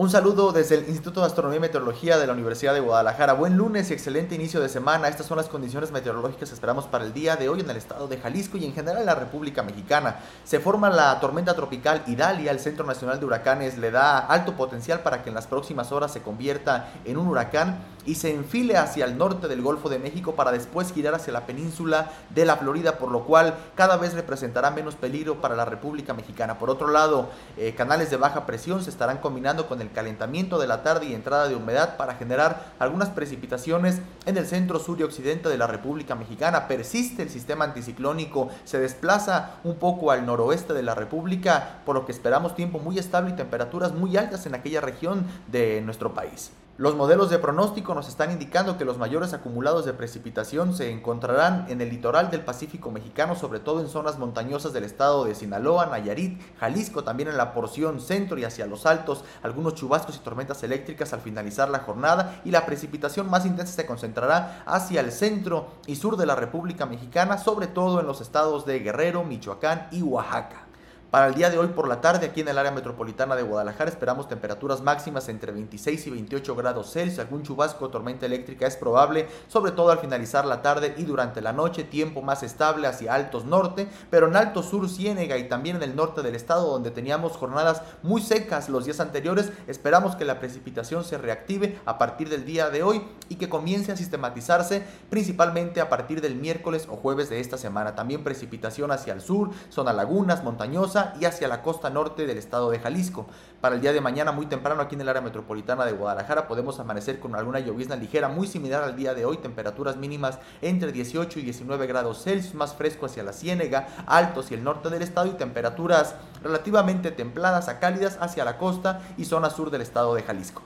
[0.00, 3.34] Un saludo desde el Instituto de Astronomía y Meteorología de la Universidad de Guadalajara.
[3.34, 5.08] Buen lunes y excelente inicio de semana.
[5.08, 8.08] Estas son las condiciones meteorológicas que esperamos para el día de hoy en el estado
[8.08, 10.20] de Jalisco y en general en la República Mexicana.
[10.42, 12.50] Se forma la tormenta tropical Idalia.
[12.50, 16.10] El Centro Nacional de Huracanes le da alto potencial para que en las próximas horas
[16.10, 20.34] se convierta en un huracán y se enfile hacia el norte del Golfo de México
[20.34, 24.70] para después girar hacia la península de la Florida, por lo cual cada vez representará
[24.70, 26.58] menos peligro para la República Mexicana.
[26.58, 27.28] Por otro lado,
[27.58, 31.14] eh, canales de baja presión se estarán combinando con el calentamiento de la tarde y
[31.14, 35.66] entrada de humedad para generar algunas precipitaciones en el centro, sur y occidente de la
[35.66, 36.68] República Mexicana.
[36.68, 42.06] Persiste el sistema anticiclónico, se desplaza un poco al noroeste de la República, por lo
[42.06, 46.50] que esperamos tiempo muy estable y temperaturas muy altas en aquella región de nuestro país.
[46.80, 51.66] Los modelos de pronóstico nos están indicando que los mayores acumulados de precipitación se encontrarán
[51.68, 55.84] en el litoral del Pacífico mexicano, sobre todo en zonas montañosas del estado de Sinaloa,
[55.84, 60.62] Nayarit, Jalisco, también en la porción centro y hacia los altos, algunos chubascos y tormentas
[60.62, 65.66] eléctricas al finalizar la jornada y la precipitación más intensa se concentrará hacia el centro
[65.86, 70.00] y sur de la República Mexicana, sobre todo en los estados de Guerrero, Michoacán y
[70.00, 70.69] Oaxaca.
[71.10, 73.90] Para el día de hoy por la tarde, aquí en el área metropolitana de Guadalajara,
[73.90, 77.18] esperamos temperaturas máximas entre 26 y 28 grados Celsius.
[77.18, 81.40] Algún chubasco o tormenta eléctrica es probable, sobre todo al finalizar la tarde y durante
[81.40, 81.82] la noche.
[81.82, 85.96] Tiempo más estable hacia altos norte, pero en alto sur, Ciénega y también en el
[85.96, 89.50] norte del estado, donde teníamos jornadas muy secas los días anteriores.
[89.66, 93.90] Esperamos que la precipitación se reactive a partir del día de hoy y que comience
[93.90, 97.96] a sistematizarse principalmente a partir del miércoles o jueves de esta semana.
[97.96, 102.70] También precipitación hacia el sur, zona lagunas, montañosa y hacia la costa norte del estado
[102.70, 103.26] de Jalisco.
[103.60, 106.80] Para el día de mañana, muy temprano, aquí en el área metropolitana de Guadalajara, podemos
[106.80, 111.38] amanecer con alguna llovizna ligera muy similar al día de hoy, temperaturas mínimas entre 18
[111.38, 115.26] y 19 grados Celsius, más fresco hacia la Ciénega, altos y el norte del estado
[115.26, 120.22] y temperaturas relativamente templadas a cálidas hacia la costa y zona sur del estado de
[120.22, 120.62] Jalisco.